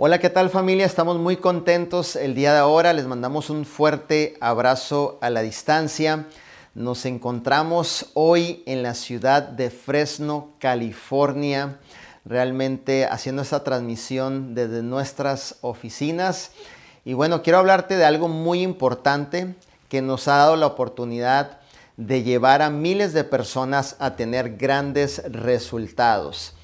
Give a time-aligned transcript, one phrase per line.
[0.00, 0.86] Hola, ¿qué tal familia?
[0.86, 2.92] Estamos muy contentos el día de ahora.
[2.92, 6.28] Les mandamos un fuerte abrazo a la distancia.
[6.76, 11.80] Nos encontramos hoy en la ciudad de Fresno, California,
[12.24, 16.52] realmente haciendo esta transmisión desde nuestras oficinas.
[17.04, 19.56] Y bueno, quiero hablarte de algo muy importante
[19.88, 21.58] que nos ha dado la oportunidad
[21.96, 26.54] de llevar a miles de personas a tener grandes resultados.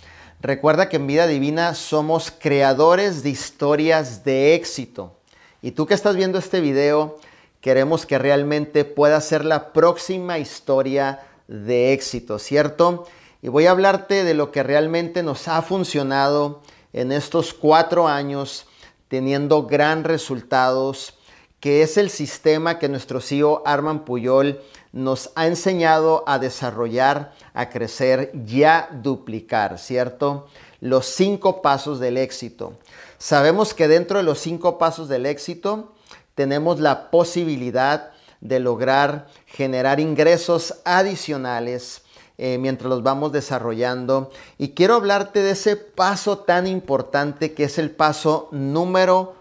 [0.45, 5.17] Recuerda que en Vida Divina somos creadores de historias de éxito.
[5.63, 7.19] Y tú que estás viendo este video,
[7.63, 13.07] queremos que realmente pueda ser la próxima historia de éxito, ¿cierto?
[13.41, 16.61] Y voy a hablarte de lo que realmente nos ha funcionado
[16.93, 18.67] en estos cuatro años,
[19.09, 21.15] teniendo gran resultados,
[21.59, 24.61] que es el sistema que nuestro CEO Arman Puyol
[24.95, 30.47] nos ha enseñado a desarrollar, a crecer y a duplicar, ¿cierto?
[30.81, 32.75] Los cinco pasos del éxito.
[33.19, 35.93] Sabemos que dentro de los cinco pasos del éxito
[36.37, 42.03] tenemos la posibilidad de lograr generar ingresos adicionales
[42.39, 44.31] eh, mientras los vamos desarrollando.
[44.59, 49.35] Y quiero hablarte de ese paso tan importante que es el paso número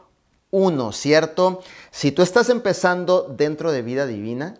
[0.49, 1.61] uno, ¿cierto?
[1.91, 4.57] Si tú estás empezando dentro de vida divina,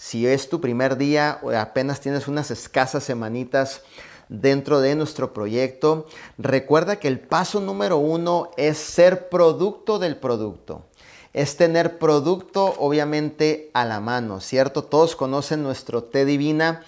[0.00, 3.82] si es tu primer día o apenas tienes unas escasas semanitas
[4.30, 6.06] dentro de nuestro proyecto,
[6.38, 10.86] recuerda que el paso número uno es ser producto del producto.
[11.34, 14.84] Es tener producto obviamente a la mano, ¿cierto?
[14.84, 16.82] Todos conocen nuestro té divina,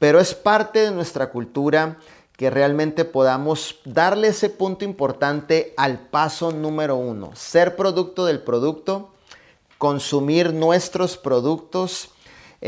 [0.00, 1.98] pero es parte de nuestra cultura
[2.36, 7.30] que realmente podamos darle ese punto importante al paso número uno.
[7.36, 9.12] Ser producto del producto,
[9.78, 12.10] consumir nuestros productos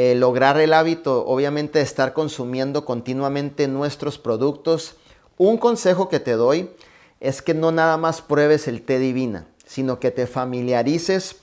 [0.00, 4.94] eh, lograr el hábito, obviamente, de estar consumiendo continuamente nuestros productos.
[5.38, 6.70] Un consejo que te doy
[7.18, 11.38] es que no nada más pruebes el té divina, sino que te familiarices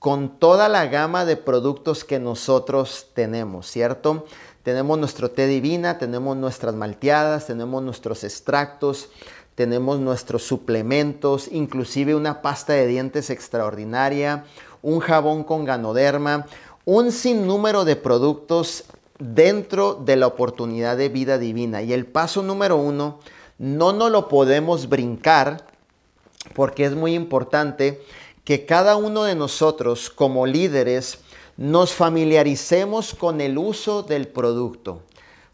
[0.00, 4.26] con toda la gama de productos que nosotros tenemos, ¿cierto?
[4.64, 9.10] Tenemos nuestro té divina, tenemos nuestras malteadas, tenemos nuestros extractos,
[9.54, 14.44] tenemos nuestros suplementos, inclusive una pasta de dientes extraordinaria,
[14.82, 16.46] un jabón con ganoderma,
[16.84, 18.84] un sinnúmero de productos
[19.18, 21.82] dentro de la oportunidad de vida divina.
[21.82, 23.20] Y el paso número uno,
[23.58, 25.66] no nos lo podemos brincar
[26.54, 28.02] porque es muy importante
[28.44, 31.20] que cada uno de nosotros como líderes
[31.56, 35.02] nos familiaricemos con el uso del producto.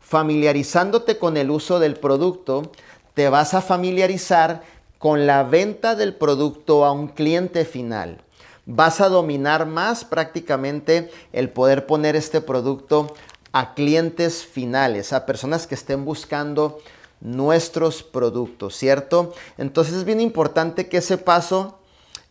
[0.00, 2.72] Familiarizándote con el uso del producto,
[3.12, 4.62] te vas a familiarizar
[4.99, 8.22] con la venta del producto a un cliente final
[8.69, 13.15] vas a dominar más prácticamente el poder poner este producto
[13.53, 16.79] a clientes finales, a personas que estén buscando
[17.23, 19.33] nuestros productos, ¿cierto?
[19.56, 21.79] Entonces es bien importante que ese paso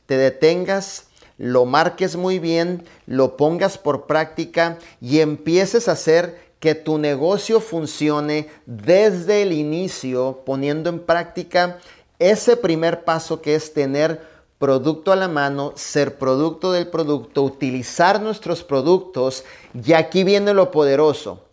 [0.05, 1.07] te detengas,
[1.39, 7.59] lo marques muy bien, lo pongas por práctica y empieces a hacer que tu negocio
[7.59, 11.79] funcione desde el inicio, poniendo en práctica
[12.19, 18.21] ese primer paso que es tener producto a la mano, ser producto del producto, utilizar
[18.21, 21.43] nuestros productos y aquí viene lo poderoso,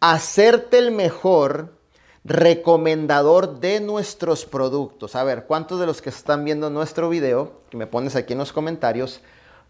[0.00, 1.76] hacerte el mejor
[2.24, 5.14] recomendador de nuestros productos.
[5.14, 8.40] A ver, ¿cuántos de los que están viendo nuestro video, que me pones aquí en
[8.40, 9.20] los comentarios,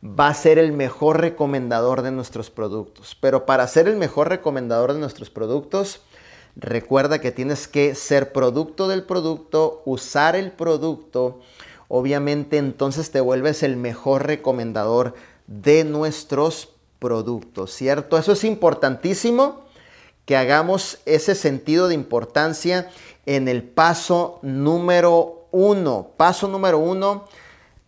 [0.03, 3.16] va a ser el mejor recomendador de nuestros productos?
[3.20, 6.00] Pero para ser el mejor recomendador de nuestros productos,
[6.56, 11.41] recuerda que tienes que ser producto del producto, usar el producto,
[11.88, 15.14] obviamente entonces te vuelves el mejor recomendador
[15.47, 18.19] de nuestros productos, ¿cierto?
[18.19, 19.66] Eso es importantísimo
[20.25, 22.91] que hagamos ese sentido de importancia
[23.26, 26.10] en el paso número uno.
[26.16, 27.26] Paso número uno,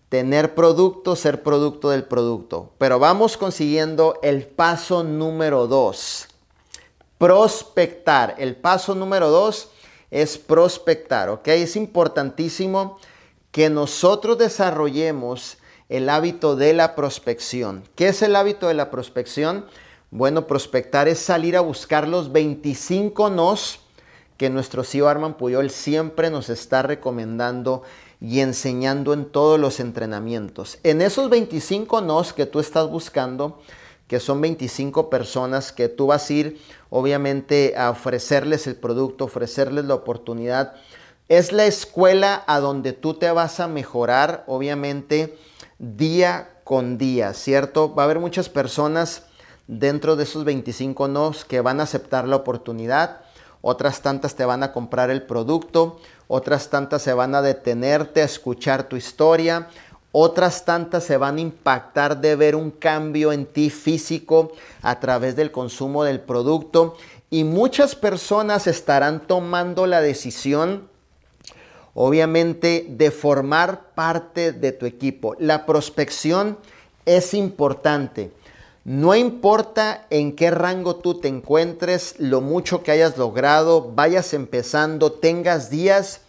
[0.09, 2.71] tener producto, ser producto del producto.
[2.79, 6.29] Pero vamos consiguiendo el paso número dos,
[7.19, 8.37] prospectar.
[8.39, 9.71] El paso número dos
[10.11, 11.49] es prospectar, ¿ok?
[11.49, 12.99] Es importantísimo
[13.59, 15.59] que nosotros desarrollemos
[15.89, 17.83] el hábito de la prospección.
[17.97, 19.67] ¿Qué es el hábito de la prospección?
[20.13, 23.81] Bueno, prospectar es salir a buscar los 25 nos
[24.37, 27.83] que nuestro CEO Arman Puyol siempre nos está recomendando
[28.21, 30.79] y enseñando en todos los entrenamientos.
[30.85, 33.61] En esos 25 nos que tú estás buscando,
[34.07, 39.85] que son 25 personas que tú vas a ir obviamente a ofrecerles el producto, ofrecerles
[39.87, 40.75] la oportunidad
[41.29, 45.39] es la escuela a donde tú te vas a mejorar, obviamente,
[45.79, 47.95] día con día, ¿cierto?
[47.95, 49.25] Va a haber muchas personas
[49.67, 53.21] dentro de esos 25 nos que van a aceptar la oportunidad,
[53.61, 58.25] otras tantas te van a comprar el producto, otras tantas se van a detenerte a
[58.25, 59.69] escuchar tu historia,
[60.13, 65.37] otras tantas se van a impactar de ver un cambio en ti físico a través
[65.37, 66.97] del consumo del producto
[67.29, 70.89] y muchas personas estarán tomando la decisión
[72.01, 75.35] obviamente de formar parte de tu equipo.
[75.41, 76.57] La prospección
[77.07, 78.31] es importante.
[78.85, 85.11] No importa en qué rango tú te encuentres, lo mucho que hayas logrado, vayas empezando,
[85.11, 86.21] tengas días,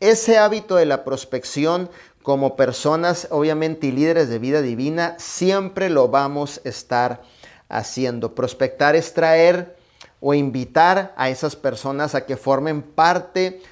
[0.00, 1.88] ese hábito de la prospección
[2.24, 7.22] como personas, obviamente, y líderes de vida divina, siempre lo vamos a estar
[7.68, 8.34] haciendo.
[8.34, 9.76] Prospectar es traer
[10.20, 13.62] o invitar a esas personas a que formen parte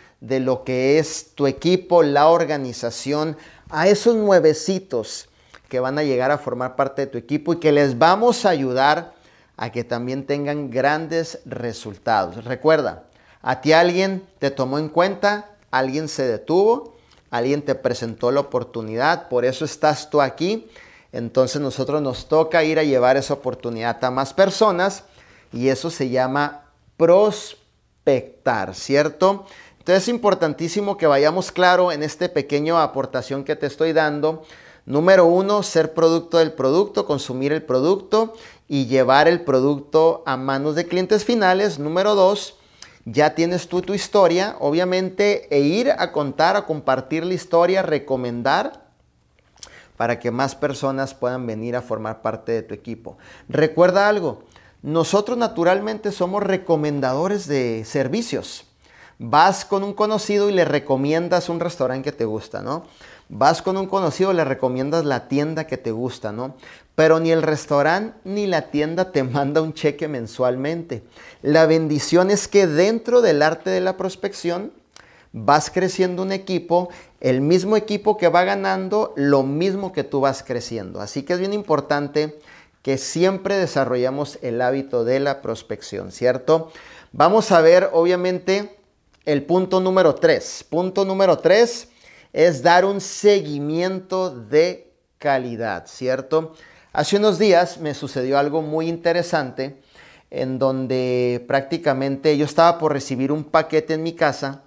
[0.40, 3.36] lo que es tu equipo, la organización,
[3.70, 5.28] a esos nuevecitos
[5.68, 8.50] que van a llegar a formar parte de tu equipo y que les vamos a
[8.50, 9.14] ayudar
[9.56, 12.44] a que también tengan grandes resultados.
[12.44, 13.04] Recuerda,
[13.42, 16.96] a ti alguien te tomó en cuenta, alguien se detuvo,
[17.30, 20.68] alguien te presentó la oportunidad, por eso estás tú aquí.
[21.12, 25.04] Entonces nosotros nos toca ir a llevar esa oportunidad a más personas
[25.52, 26.64] y eso se llama
[26.96, 29.46] prospectar, ¿cierto?
[29.84, 34.42] Entonces es importantísimo que vayamos claro en esta pequeña aportación que te estoy dando
[34.86, 38.34] Número uno, ser producto del producto, consumir el producto
[38.68, 41.78] y llevar el producto a manos de clientes finales.
[41.78, 42.58] Número dos,
[43.06, 48.84] ya tienes tú tu historia, obviamente, e ir a contar, a compartir la historia, recomendar
[49.96, 53.16] para que más personas puedan venir a formar parte de tu equipo.
[53.48, 54.42] Recuerda algo,
[54.82, 58.66] nosotros naturalmente somos recomendadores de servicios.
[59.18, 62.84] Vas con un conocido y le recomiendas un restaurante que te gusta, ¿no?
[63.28, 66.56] Vas con un conocido, le recomiendas la tienda que te gusta, ¿no?
[66.94, 71.02] Pero ni el restaurante ni la tienda te manda un cheque mensualmente.
[71.42, 74.72] La bendición es que dentro del arte de la prospección
[75.32, 76.90] vas creciendo un equipo,
[77.20, 81.00] el mismo equipo que va ganando, lo mismo que tú vas creciendo.
[81.00, 82.38] Así que es bien importante
[82.82, 86.70] que siempre desarrollamos el hábito de la prospección, ¿cierto?
[87.12, 88.76] Vamos a ver, obviamente,
[89.24, 90.66] el punto número 3.
[90.68, 91.88] Punto número 3
[92.32, 96.54] es dar un seguimiento de calidad, ¿cierto?
[96.92, 99.80] Hace unos días me sucedió algo muy interesante
[100.30, 104.62] en donde prácticamente yo estaba por recibir un paquete en mi casa,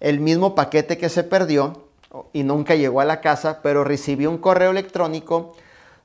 [0.00, 1.88] el mismo paquete que se perdió
[2.32, 5.54] y nunca llegó a la casa, pero recibí un correo electrónico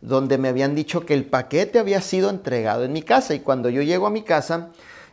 [0.02, 3.70] donde me habían dicho que el paquete había sido entregado en mi casa y cuando
[3.70, 4.70] yo llego a mi casa,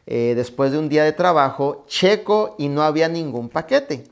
[0.07, 4.05] eh, después de un día de trabajo, checo y no había ningún paquete.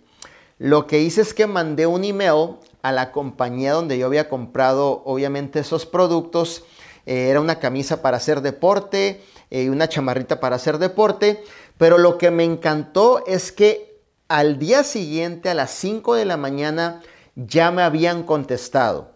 [0.58, 5.02] Lo que hice es que mandé un email a la compañía donde yo había comprado
[5.04, 6.64] obviamente esos productos.
[7.06, 11.42] Eh, era una camisa para hacer deporte y eh, una chamarrita para hacer deporte.
[11.78, 16.36] Pero lo que me encantó es que al día siguiente, a las 5 de la
[16.36, 17.00] mañana,
[17.34, 19.12] ya me habían contestado.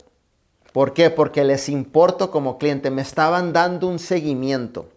[0.72, 1.10] ¿Por qué?
[1.10, 2.90] Porque les importo como cliente.
[2.90, 4.88] Me estaban dando un seguimiento.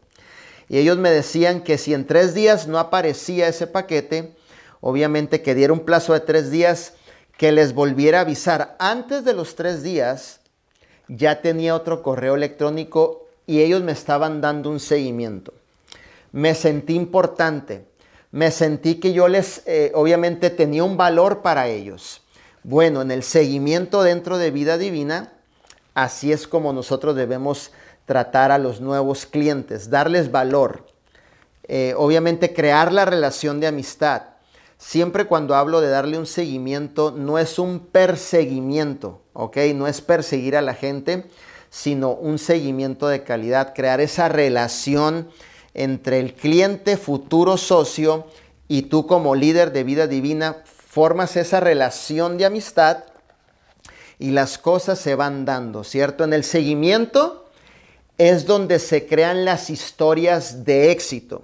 [0.69, 4.35] Y ellos me decían que si en tres días no aparecía ese paquete,
[4.81, 6.93] obviamente que diera un plazo de tres días,
[7.37, 8.75] que les volviera a avisar.
[8.79, 10.39] Antes de los tres días
[11.07, 15.53] ya tenía otro correo electrónico y ellos me estaban dando un seguimiento.
[16.31, 17.85] Me sentí importante,
[18.31, 22.21] me sentí que yo les, eh, obviamente tenía un valor para ellos.
[22.63, 25.31] Bueno, en el seguimiento dentro de vida divina,
[25.93, 27.71] así es como nosotros debemos
[28.07, 30.87] tratar a los nuevos clientes, darles valor.
[31.67, 34.23] Eh, obviamente crear la relación de amistad
[34.77, 39.57] Siempre cuando hablo de darle un seguimiento, no es un perseguimiento, ¿ok?
[39.73, 41.25] No es perseguir a la gente,
[41.71, 45.29] sino un seguimiento de calidad, crear esa relación
[45.73, 48.27] entre el cliente, futuro socio,
[48.67, 53.05] y tú como líder de vida divina, formas esa relación de amistad
[54.19, 56.23] y las cosas se van dando, ¿cierto?
[56.23, 57.46] En el seguimiento
[58.17, 61.43] es donde se crean las historias de éxito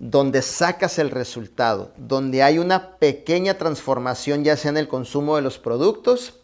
[0.00, 5.42] donde sacas el resultado, donde hay una pequeña transformación ya sea en el consumo de
[5.42, 6.40] los productos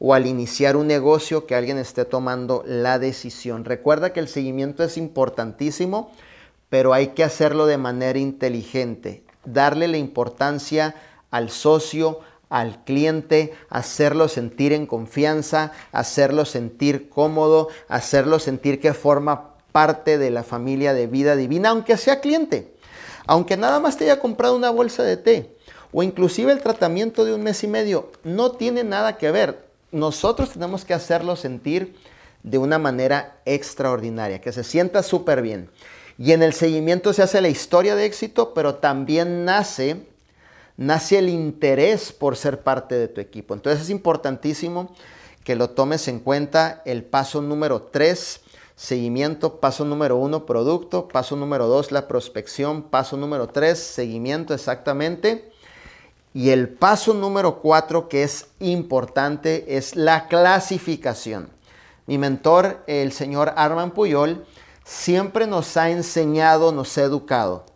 [0.00, 3.64] o al iniciar un negocio que alguien esté tomando la decisión.
[3.64, 6.10] Recuerda que el seguimiento es importantísimo,
[6.70, 10.96] pero hay que hacerlo de manera inteligente, darle la importancia
[11.30, 19.54] al socio, al cliente, hacerlo sentir en confianza, hacerlo sentir cómodo, hacerlo sentir que forma
[19.72, 22.78] parte de la familia de vida divina, aunque sea cliente
[23.28, 25.54] aunque nada más te haya comprado una bolsa de té
[25.92, 29.68] o inclusive el tratamiento de un mes y medio, no tiene nada que ver.
[29.92, 31.94] Nosotros tenemos que hacerlo sentir
[32.42, 35.70] de una manera extraordinaria, que se sienta súper bien.
[36.18, 40.06] Y en el seguimiento se hace la historia de éxito, pero también nace,
[40.78, 43.52] nace el interés por ser parte de tu equipo.
[43.52, 44.94] Entonces es importantísimo
[45.44, 48.40] que lo tomes en cuenta el paso número 3,
[48.76, 55.50] seguimiento, paso número 1, producto, paso número 2, la prospección, paso número 3, seguimiento exactamente.
[56.32, 61.50] Y el paso número 4 que es importante es la clasificación.
[62.06, 64.46] Mi mentor, el señor Arman Puyol,
[64.84, 67.66] siempre nos ha enseñado, nos ha educado,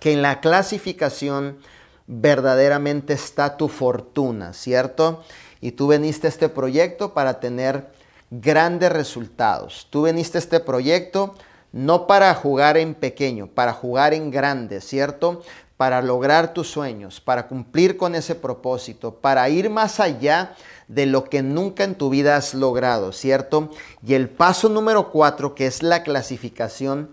[0.00, 1.58] que en la clasificación
[2.06, 5.22] verdaderamente está tu fortuna, ¿cierto?
[5.60, 7.88] Y tú veniste a este proyecto para tener
[8.30, 9.86] grandes resultados.
[9.90, 11.34] Tú veniste a este proyecto
[11.72, 15.42] no para jugar en pequeño, para jugar en grande, ¿cierto?
[15.76, 20.54] Para lograr tus sueños, para cumplir con ese propósito, para ir más allá
[20.86, 23.70] de lo que nunca en tu vida has logrado, ¿cierto?
[24.06, 27.10] Y el paso número cuatro, que es la clasificación,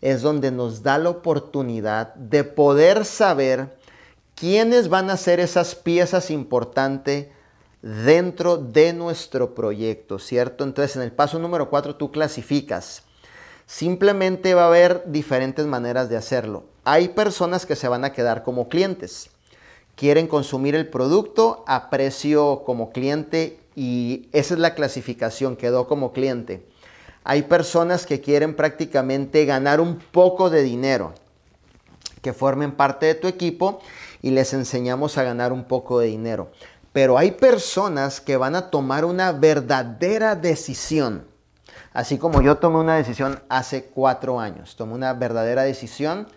[0.00, 3.78] es donde nos da la oportunidad de poder saber
[4.40, 7.28] quiénes van a ser esas piezas importantes
[7.82, 10.64] dentro de nuestro proyecto, ¿cierto?
[10.64, 13.02] Entonces en el paso número cuatro tú clasificas.
[13.66, 16.64] Simplemente va a haber diferentes maneras de hacerlo.
[16.84, 19.30] Hay personas que se van a quedar como clientes
[20.00, 26.14] quieren consumir el producto a precio como cliente y esa es la clasificación, quedó como
[26.14, 26.64] cliente.
[27.22, 31.12] Hay personas que quieren prácticamente ganar un poco de dinero,
[32.22, 33.82] que formen parte de tu equipo
[34.22, 36.50] y les enseñamos a ganar un poco de dinero.
[36.92, 41.24] Pero hay personas que van a tomar una verdadera decisión.
[41.92, 46.28] Así como yo tomé una decisión hace cuatro años, tomé una verdadera decisión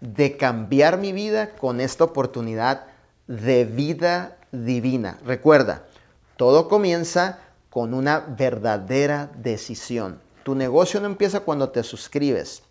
[0.00, 2.86] de cambiar mi vida con esta oportunidad
[3.26, 5.18] de vida divina.
[5.24, 5.84] Recuerda,
[6.36, 7.38] todo comienza
[7.70, 10.20] con una verdadera decisión.
[10.42, 12.62] Tu negocio no empieza cuando te suscribes,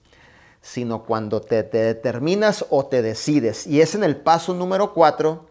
[0.61, 3.65] sino cuando te, determinas o te decides.
[3.67, 5.47] Y es en el paso número cuatro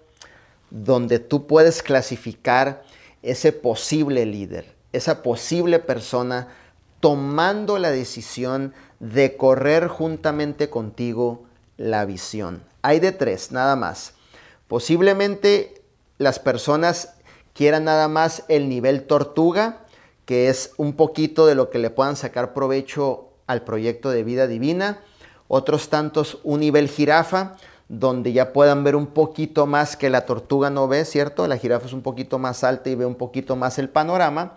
[0.70, 2.84] donde tú puedes clasificar
[3.22, 6.48] ese posible líder, esa posible persona
[7.00, 11.44] tomando la decisión de correr juntamente contigo
[11.76, 12.62] la visión.
[12.82, 14.12] Hay de tres, nada más.
[14.68, 15.82] Posiblemente
[16.18, 17.14] las personas
[17.52, 19.84] quieran nada más el nivel tortuga,
[20.24, 24.46] que es un poquito de lo que le puedan sacar provecho al proyecto de vida
[24.46, 25.00] divina.
[25.48, 27.56] Otros tantos un nivel jirafa,
[27.88, 31.48] donde ya puedan ver un poquito más que la tortuga no ve, ¿cierto?
[31.48, 34.54] La jirafa es un poquito más alta y ve un poquito más el panorama,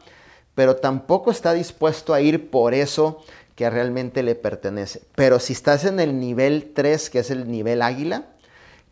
[0.54, 3.24] pero tampoco está dispuesto a ir por eso
[3.56, 5.02] que realmente le pertenece.
[5.16, 8.28] Pero si estás en el nivel 3, que es el nivel águila,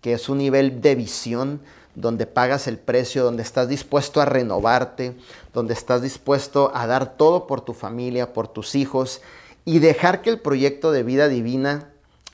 [0.02, 1.62] que es un nivel de visión
[1.94, 5.16] donde pagas el precio, donde estás dispuesto a renovarte,
[5.54, 9.22] donde estás dispuesto a dar todo por tu familia, por tus hijos
[9.66, 11.92] y dejar que el proyecto de vida divina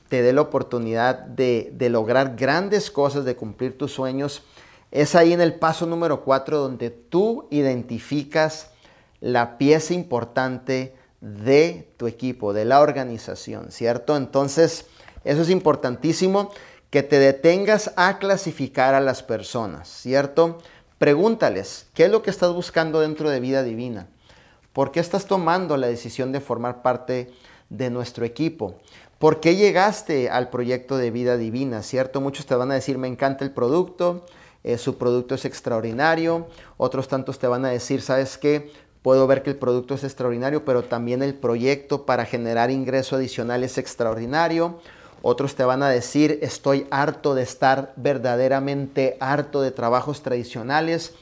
[0.10, 4.43] te dé la oportunidad de, lograr grandes cosas, de cumplir tus sueños.
[4.91, 8.69] Es ahí en el paso número cuatro donde tú identificas
[9.19, 14.15] la pieza importante de tu equipo, de la organización, ¿cierto?
[14.15, 14.86] Entonces,
[15.24, 16.51] eso es importantísimo
[16.89, 20.60] que te detengas a clasificar a las personas, ¿cierto?
[21.00, 24.07] Pregúntales, ¿qué es lo que estás buscando dentro de vida divina?
[24.77, 27.31] ¿Por qué estás tomando la decisión de formar parte
[27.67, 28.75] de nuestro equipo?
[29.17, 31.81] ¿Por qué llegaste al proyecto de vida divina?
[31.81, 32.22] ¿Cierto?
[32.22, 34.24] Muchos te van a decir, me encanta el producto,
[34.63, 36.46] eh, su producto es extraordinario.
[36.77, 38.72] Otros tantos te van a decir, ¿sabes qué?
[39.01, 43.63] Puedo ver que el producto es extraordinario, pero también el proyecto para generar ingreso adicional
[43.63, 44.79] es extraordinario.
[45.24, 51.15] Otros te van a decir, estoy harto de estar verdaderamente harto de trabajos tradicionales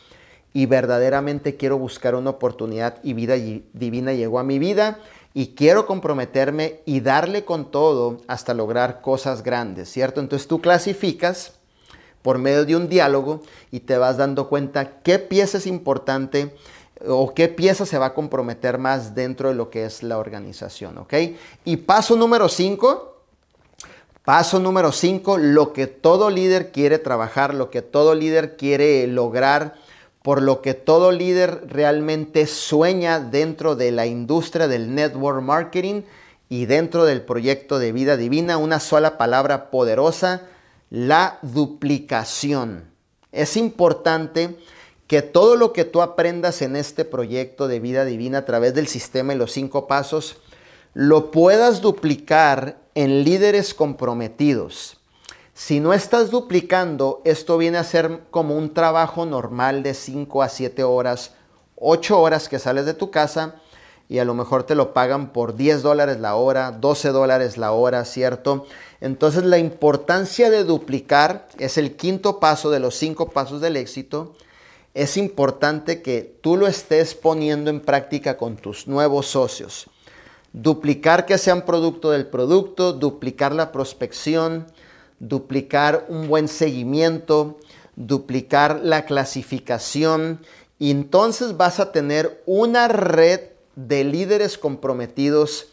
[0.55, 3.35] y verdaderamente quiero buscar una oportunidad y vida
[3.73, 4.99] divina llegó a mi vida
[5.33, 10.21] y quiero comprometerme y darle con todo hasta lograr cosas grandes, ¿cierto?
[10.21, 11.55] Entonces tú clasificas
[12.21, 16.55] por medio de un diálogo y te vas dando cuenta qué pieza es importante
[17.05, 20.97] o qué pieza se va a comprometer más dentro de lo que es la organización,
[20.99, 21.13] ¿ok?
[21.65, 23.11] Y paso número 5
[24.25, 29.75] Paso número 5, lo que todo líder quiere trabajar, lo que todo líder quiere lograr,
[30.25, 36.01] por lo que todo líder realmente sueña dentro de la industria del network marketing
[36.49, 40.47] y dentro del proyecto de vida divina, una sola palabra poderosa,
[40.89, 42.85] la duplicación.
[43.31, 44.57] Es importante
[45.05, 48.87] que todo lo que tú aprendas en este proyecto de vida divina a través del
[48.87, 50.37] sistema y los cinco pasos,
[50.95, 54.94] lo puedas duplicar en líderes comprometidos.
[55.57, 60.49] Si no estás duplicando, esto viene a ser como un trabajo normal de 5 a
[60.49, 61.31] 7 horas,
[61.77, 63.55] 8 horas que sales de tu casa,
[64.09, 67.71] y a lo mejor te lo pagan por 10 dólares la hora, 12 dólares la
[67.71, 68.65] hora, ¿cierto?
[68.99, 74.35] Entonces la importancia de duplicar es el quinto paso de los cinco pasos del éxito.
[74.93, 79.87] Es importante que tú lo estés poniendo en práctica con tus nuevos socios.
[80.51, 84.67] Duplicar que sean producto del producto, duplicar la prospección,
[85.27, 87.59] duplicar un buen seguimiento,
[87.95, 90.39] duplicar la clasificación.
[90.79, 93.41] Y entonces vas a tener una red
[93.75, 95.67] de líderes comprometidos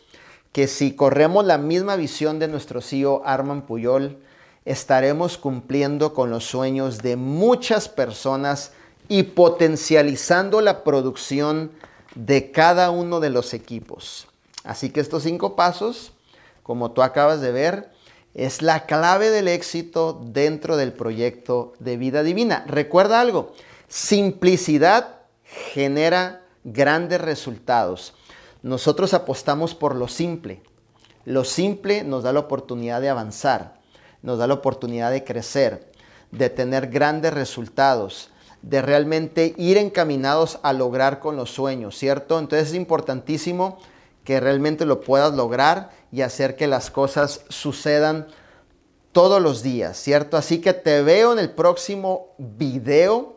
[0.52, 4.18] que si corremos la misma visión de nuestro CEO Arman Puyol,
[4.64, 8.72] estaremos cumpliendo con los sueños de muchas personas
[9.08, 11.72] y potencializando la producción
[12.14, 14.28] de cada uno de los equipos.
[14.64, 16.12] Así que estos cinco pasos,
[16.62, 17.90] como tú acabas de ver,
[18.34, 22.64] es la clave del éxito dentro del proyecto de vida divina.
[22.66, 23.52] Recuerda algo,
[23.88, 28.14] simplicidad genera grandes resultados.
[28.62, 30.62] Nosotros apostamos por lo simple.
[31.24, 33.80] Lo simple nos da la oportunidad de avanzar,
[34.22, 35.92] nos da la oportunidad de crecer,
[36.30, 38.30] de tener grandes resultados,
[38.62, 42.38] de realmente ir encaminados a lograr con los sueños, ¿cierto?
[42.38, 43.78] Entonces es importantísimo
[44.24, 48.28] que realmente lo puedas lograr y hacer que las cosas sucedan
[49.12, 50.36] todos los días, ¿cierto?
[50.36, 53.36] Así que te veo en el próximo video.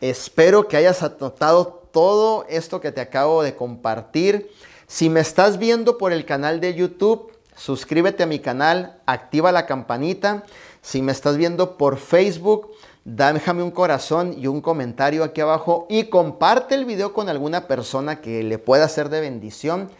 [0.00, 4.50] Espero que hayas anotado todo esto que te acabo de compartir.
[4.86, 9.66] Si me estás viendo por el canal de YouTube, suscríbete a mi canal, activa la
[9.66, 10.44] campanita.
[10.82, 12.72] Si me estás viendo por Facebook,
[13.04, 18.20] déjame un corazón y un comentario aquí abajo y comparte el video con alguna persona
[18.20, 19.90] que le pueda ser de bendición.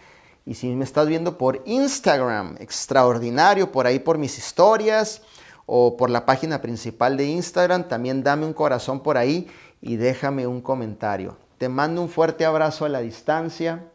[0.44, 5.23] Y si me estás viendo por Instagram, extraordinario, por ahí por mis historias
[5.66, 9.49] o por la página principal de Instagram, también dame un corazón por ahí
[9.80, 11.37] y déjame un comentario.
[11.59, 13.87] Te mando un fuerte abrazo a la distancia.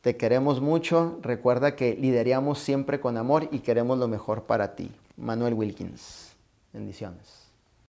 [0.00, 1.18] Te queremos mucho.
[1.22, 4.90] Recuerda que lideramos siempre con amor y queremos lo mejor para ti.
[5.16, 6.34] Manuel Wilkins.
[6.72, 7.43] Bendiciones.